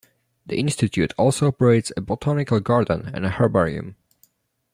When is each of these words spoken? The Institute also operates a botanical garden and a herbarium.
The 0.47 0.57
Institute 0.57 1.13
also 1.15 1.49
operates 1.49 1.91
a 1.95 2.01
botanical 2.01 2.59
garden 2.59 3.11
and 3.13 3.23
a 3.23 3.29
herbarium. 3.29 3.97